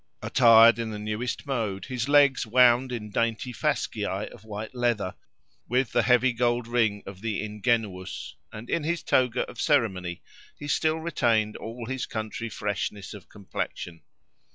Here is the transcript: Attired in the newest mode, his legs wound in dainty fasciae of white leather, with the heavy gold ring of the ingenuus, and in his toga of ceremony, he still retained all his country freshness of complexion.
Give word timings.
Attired 0.23 0.79
in 0.79 0.89
the 0.89 0.97
newest 0.97 1.45
mode, 1.45 1.85
his 1.85 2.09
legs 2.09 2.43
wound 2.47 2.91
in 2.91 3.11
dainty 3.11 3.53
fasciae 3.53 4.31
of 4.33 4.43
white 4.43 4.73
leather, 4.73 5.13
with 5.67 5.91
the 5.91 6.01
heavy 6.01 6.33
gold 6.33 6.67
ring 6.67 7.03
of 7.05 7.21
the 7.21 7.39
ingenuus, 7.43 8.33
and 8.51 8.67
in 8.67 8.83
his 8.83 9.03
toga 9.03 9.47
of 9.47 9.61
ceremony, 9.61 10.23
he 10.57 10.67
still 10.67 10.97
retained 10.97 11.55
all 11.55 11.85
his 11.85 12.07
country 12.07 12.49
freshness 12.49 13.13
of 13.13 13.29
complexion. 13.29 14.01